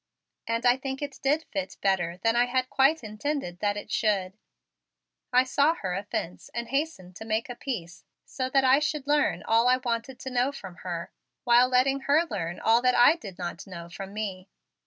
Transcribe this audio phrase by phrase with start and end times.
[0.47, 4.33] And I think it did fit better than I had quite intended that it should.
[5.31, 9.43] I saw offense and I hastened to make a peace so that I should learn
[9.43, 11.11] all that I wanted to know from her
[11.43, 14.49] while letting her learn all that I did not know from me.